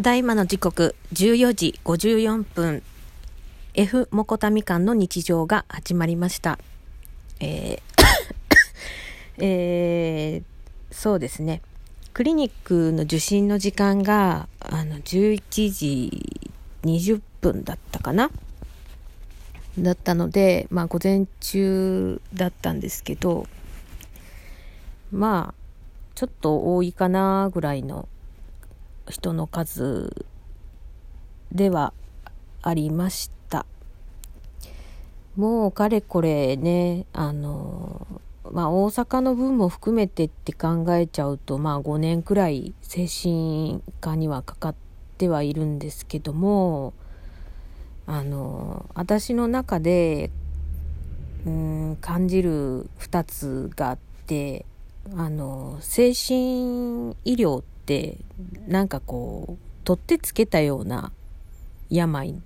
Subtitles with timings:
[0.00, 2.82] ただいまの時刻14時54分。
[3.74, 6.58] F モコタみかんの日常が始まりました。
[7.38, 10.42] えーえー、
[10.90, 11.60] そうですね。
[12.14, 16.50] クリニックの受診の時間があの11時
[16.82, 18.30] 20分だったかな？
[19.78, 23.46] だったのでまあ午前中だったんですけど
[25.12, 25.54] まあ
[26.14, 28.08] ちょっと多いかなぐらいの
[29.10, 30.26] 人の数
[31.52, 31.92] では
[32.62, 33.66] ありました。
[35.36, 38.06] もうかれこれねあの
[38.50, 44.74] まあ大阪の分も含めてって考えちゃうとまあ5年くらい精神科にはかかっ
[45.18, 46.92] てはいるんですけども
[48.06, 50.30] あの私の中で
[51.46, 54.66] うん感じる2つがあって
[55.16, 58.18] あの精神医療って
[58.68, 61.10] なんかこう取ってつけたような
[61.90, 62.40] 病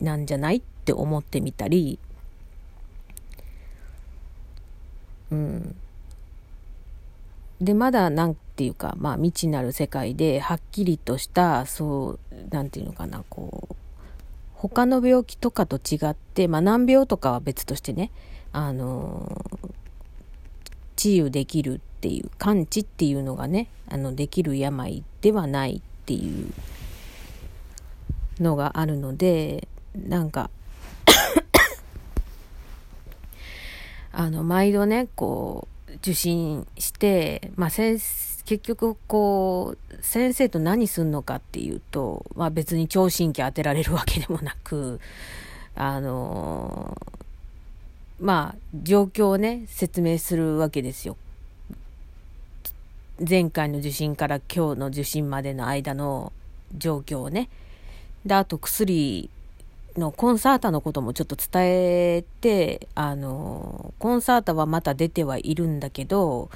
[0.00, 0.58] なんじゃない？
[0.58, 1.98] って思ってみたり
[5.32, 5.74] うん。
[7.60, 12.18] でまだなんていうかまあ未知なる世界ではっきりとしたそ
[12.52, 13.74] うなんていうのかなこう
[14.54, 18.10] 他の病気とかと違ってまあ難病とかは別としてね
[18.52, 19.44] あの
[20.96, 26.52] 治癒できるっていう完治っていうのがねあのできる病ではないっていう
[28.42, 30.50] のがあるのでなんか
[34.12, 45.00] あの毎度ねこう受診して、まあ、結局こう先生と何すんのかっていうと、まあ、別に聴診器当てられるわけでもなく
[45.74, 47.00] あの
[48.20, 51.16] まあ状況をね説明するわけですよ。
[53.20, 56.32] 前回の受診から今日の受診までの間の
[56.76, 57.48] 状況をね。
[58.26, 59.30] で、あと薬
[59.96, 61.62] のコンサータのこともちょっと伝
[62.16, 66.50] えて、あの、コンサータはまた出てはいるんだけど、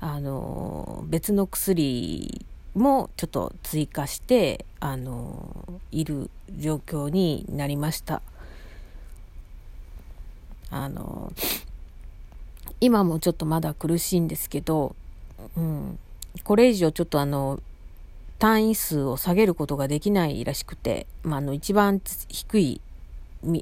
[0.00, 8.22] あの、別の薬もちょっと追加して、あの、いる状況になりました。
[10.70, 11.32] あの、
[12.80, 14.94] 今もちょっとまだ苦しいんですけど、
[15.56, 15.98] うん、
[16.42, 17.60] これ以上ちょっとあの、
[18.38, 22.80] 単位数を下げることができないらしくて、まあ、あの、一番低い、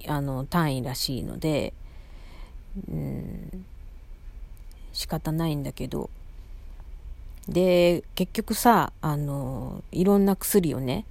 [0.09, 1.75] あの、単位らしいので、
[2.89, 3.65] うん、
[4.93, 6.09] 仕方ないんだけど、
[7.49, 11.05] で、結局さ、あの、いろんな薬をね、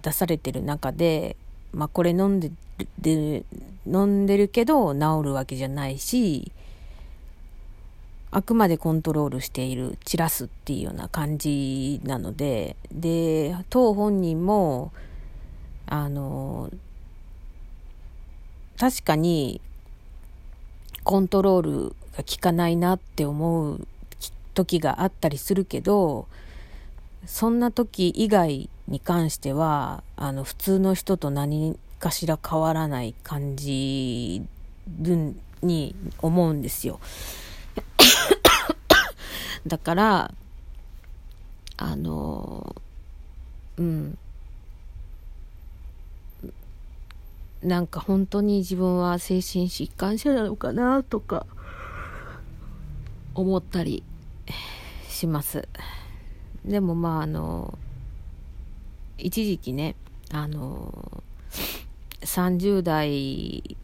[0.00, 1.36] 出されてる中で、
[1.72, 2.50] まあ、これ飲んで
[3.00, 3.44] る、
[3.86, 6.52] 飲んでるけど治るわけじゃないし、
[8.34, 14.90] あくまでコントロールしている、散らすっていうような感じなので、で、当本人も、
[15.86, 16.70] あの、
[18.78, 19.60] 確かに
[21.04, 23.86] コントロールが効かないなって思う
[24.54, 26.26] 時があったりするけど、
[27.26, 34.42] そんな時以外に関しては、あの、普通の人と何かしら変わらない感じ
[35.62, 36.98] に思うんですよ。
[39.66, 40.34] だから、
[41.76, 42.76] あの、
[43.76, 44.18] うん。
[47.62, 51.46] なんか本当に自分は精神疾患者なのかなとか
[53.34, 54.02] 思ったり
[55.08, 55.68] します。
[56.64, 57.78] でもまああの、
[59.16, 59.94] 一時期ね、
[60.32, 61.22] あの、
[62.22, 63.76] 30代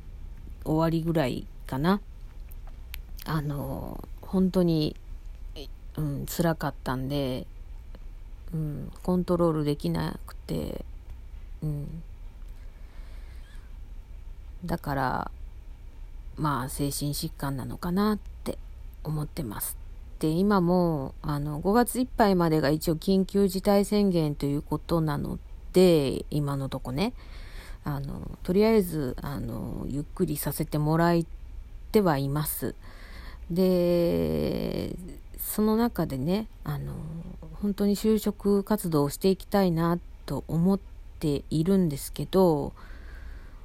[0.65, 2.01] 終わりぐらいかな。
[3.25, 4.97] あの、本当に
[5.99, 7.45] うん、辛かったんで、
[8.55, 10.85] うん、コントロールできなくて、
[11.61, 12.03] うん、
[14.65, 15.31] だから
[16.37, 18.59] まあ精神疾患なのかなって
[19.03, 19.77] 思ってます。
[20.21, 25.39] で今もあの5月いっぱいまでが一応緊急事態宣言ということなの
[25.73, 27.13] で今のとこね
[27.85, 31.25] あのとりあえずあのゆっくりさせてもらっ
[31.91, 32.77] てはいます。
[33.51, 34.95] で
[35.39, 36.93] その中でねあの
[37.63, 40.81] 本当に就職活動をしていきたいなと思っ
[41.19, 42.73] ているんですけど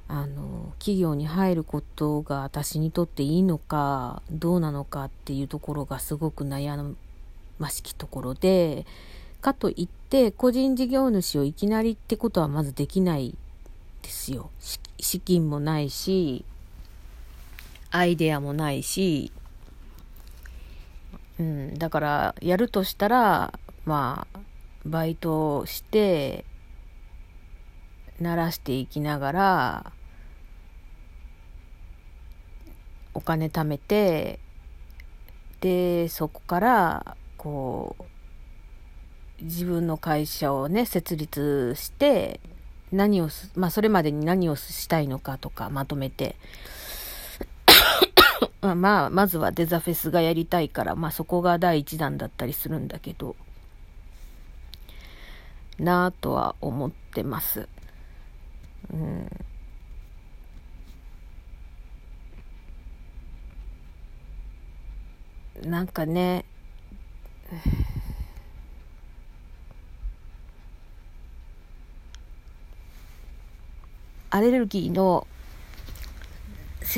[0.08, 6.94] あの企業に入ることが私にとっていいのかどうなのかっていうところがすごく悩
[7.58, 8.86] ましきところで
[9.40, 13.36] かといって個人事業主をいきなりってことはまずできない
[14.02, 14.50] ですよ。
[15.00, 16.44] 資金もないし
[17.90, 19.32] アイデアもないし
[21.38, 24.38] うん、だからやるとしたらまあ
[24.84, 26.44] バイトして
[28.20, 29.92] 慣らしていきながら
[33.14, 34.38] お金貯めて
[35.60, 38.04] でそこからこう
[39.44, 42.40] 自分の会社をね設立して
[42.92, 46.36] 何をまあそれまでに何をしたいのかとかまとめて
[48.74, 53.36] まあまずはデザフェスがやりたいからまあそこが第一弾だったりするんだけど
[55.78, 57.68] なぁとは思ってます。
[58.90, 59.28] うん
[65.62, 66.44] なんかね
[74.30, 75.26] アレルギーの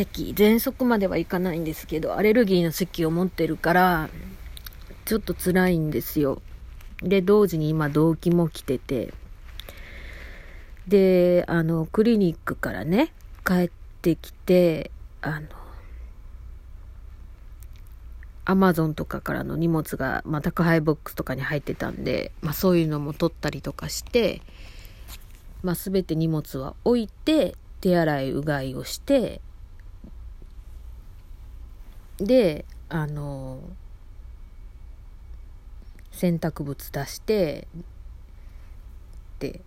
[0.05, 4.11] 咳喘息まではいかないんですけどアレルギーの咳を持ってるから
[5.07, 6.43] ちょっと辛いんですよ。
[7.01, 9.15] で同時に今動機も来てて。
[10.89, 13.13] であのクリニックからね
[13.45, 13.71] 帰っ
[14.03, 15.49] てきてあの
[18.45, 24.43] アマゾンとかからの荷物が、まあ、宅配ボックスとかに入ってたんで、まあ、そういうのも取ったりとかして、
[25.65, 29.41] まあ、全て荷物は置いて手洗いうがいをして
[32.19, 33.61] であの
[36.13, 37.69] 洗濯物出して
[39.39, 39.61] で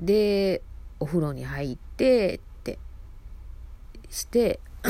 [0.00, 0.62] で
[0.98, 2.78] お風呂に入ってって
[4.08, 4.60] して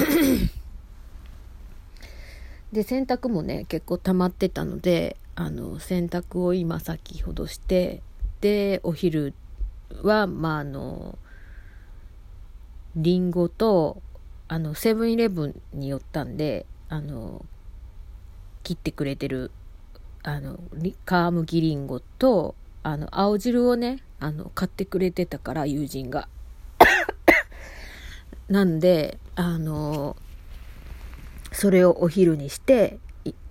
[2.73, 8.03] で洗濯もね結構溜まってたのであの洗濯を今先ほどして
[8.41, 9.35] でお昼
[10.03, 11.19] はまああの
[12.95, 14.01] りんごと
[14.47, 17.45] あのセブンイレブンに寄ったんであの
[18.63, 19.51] 切ってくれてる
[20.23, 20.93] あの皮
[21.33, 22.55] むきりんごと
[22.85, 26.29] あの青汁をねあの買ってくれてたから友人が
[28.49, 30.15] なんであの
[31.51, 33.01] それをお昼にして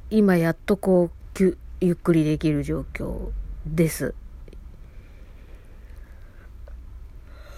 [0.09, 1.11] 今やっとこ
[1.41, 3.31] うゆっくりできる状況
[3.65, 4.15] です。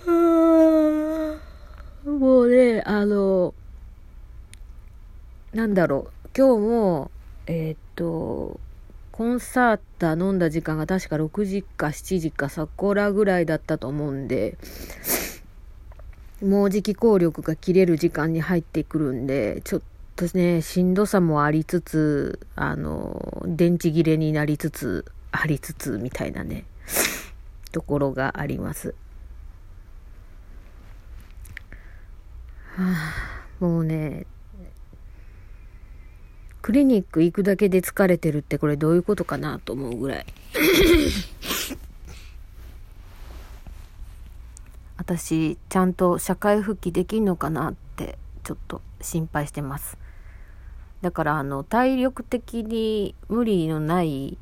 [0.08, 1.38] も
[2.42, 3.54] うねあの
[5.56, 7.12] なんだろう今日も
[7.48, 8.60] えー、っと
[9.12, 14.58] コンサータ飲んだ時間が確か6時か7時かそこらぐらいだったと思うんで
[16.44, 19.82] もうじき効力が切れる時間に入ってくるんでちょっ
[20.16, 26.64] とね、しんどさもありつつ、あの、電池切れになりつつ、ありつつ、みたいなね、
[27.74, 28.96] ところがあります。
[32.78, 34.26] はあ、もうね、
[36.66, 40.26] クリニック行くだけで疲れてるってこれどういうことかなと思うぐらい。
[44.98, 50.00] 私、ちゃんと社会復帰できんのかなってちょっと心配してます。
[51.04, 54.40] だからあの体力的に無理のない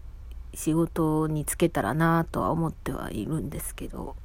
[0.53, 4.15] 仕事に就けたらなとは思ってはいるんですけど。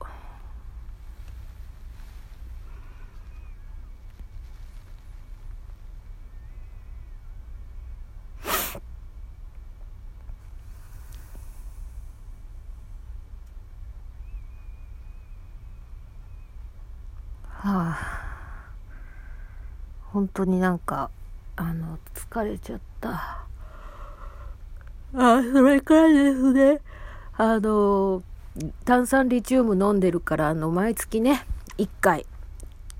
[17.69, 18.29] はあ
[20.13, 21.10] 本当になんか
[21.60, 23.44] あの、疲れちゃった。
[25.13, 26.81] あ、それからですね、
[27.37, 28.22] あの、
[28.84, 31.44] 炭酸リチウム飲んでるから、あの、毎月ね、
[31.77, 32.27] 1回、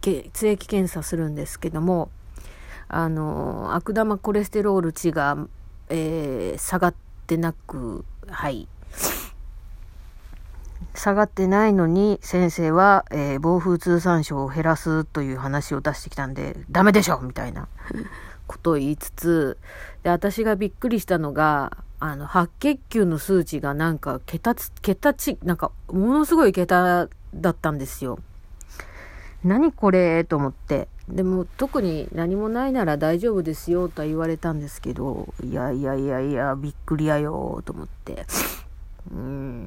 [0.01, 2.11] 血液検査するんですけども、
[2.89, 5.39] あの、悪玉コレステロール値が、
[5.89, 6.95] えー、下がっ
[7.29, 8.67] てなく、はい。
[10.95, 17.69] 下がってないのに先生は、えー、暴風通産症を減らすという話を出してきたんで、ダメでしょみたいな
[18.47, 19.59] ことを言いつつ、
[20.03, 28.21] で、私がびっくりしたのが、あの、白血球の数値がなんか、桁つ、桁ち、なんか、ものすごい桁だったんですよ。
[29.45, 30.89] 何これと思って。
[31.09, 38.27] でも、特に何もないなら大丈夫ですよとは言われたんですけど、いやいやいやいや、びっくりやよと思って。
[39.13, 39.58] うん。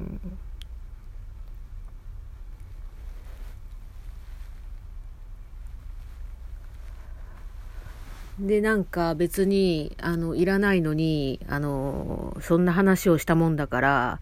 [8.42, 14.20] で、なんか別に、あの、いらないのに、あの、そんな話をしたもんだから、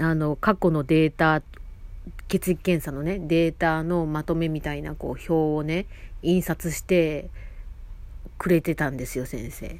[0.00, 1.42] あの、過去のデータ、
[2.26, 5.86] 血液検査のね、データのまとめみたいな、こう、表をね、
[6.22, 7.30] 印刷して
[8.36, 9.78] くれてたんですよ、先生。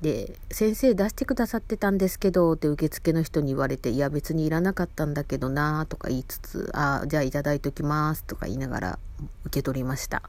[0.00, 8.98] で、先生出してくださってたんですけど、って受付の人に言われて、いや別にいらなかったんだけどなとか言いつつ、あじゃあいただいときますとか言いながら
[9.44, 10.22] 受け取りました。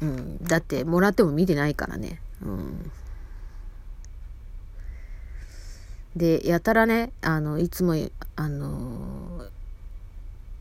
[0.00, 2.20] うん、だってもらっても見てないからね。
[2.42, 2.90] うん。
[6.16, 7.94] で、やたらね、あの、いつも、
[8.36, 9.46] あの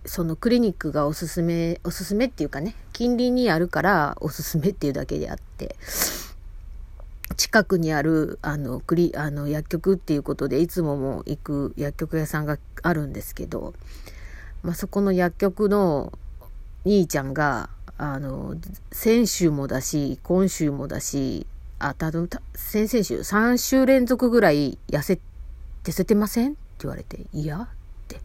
[0.06, 5.76] そのクリニックがおすすめ、おすすめっていうかね、近隣にあるからおすすめっていうだけであって、
[7.36, 13.74] 近くにある、あの、クリ、あの、薬局っていうことで、いつもも行く薬局屋さんがあるんですけど、
[14.64, 16.14] まあ、そこの薬局の
[16.86, 18.56] 兄ちゃんが、あの、
[18.92, 21.48] 先週もだし、今週もだし、
[21.80, 25.20] あ、たぶん、先々週、3週連続ぐらい痩せ、
[25.84, 26.52] 痩せてません？
[26.52, 27.62] って言われて、いや？
[27.62, 27.68] っ
[28.08, 28.22] て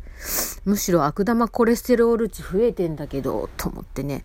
[0.64, 4.24] むしろ悪玉コレステロール値増えてんだけど、と思ってね、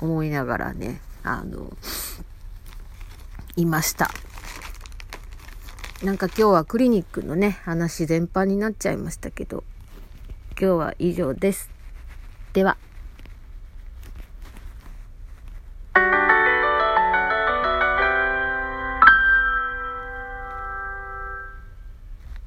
[0.00, 1.74] 思いながらね、あの、
[3.56, 4.10] いました。
[6.02, 9.64] なんか今日はクリニックのね、話全般になっちゃいましたけど、
[10.60, 11.70] 今日は以上です。
[12.52, 12.76] では。